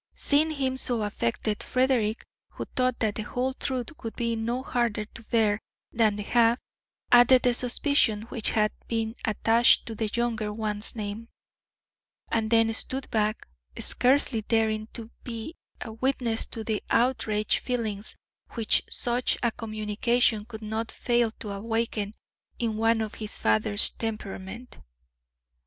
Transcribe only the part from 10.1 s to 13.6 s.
younger one's name, and then stood back,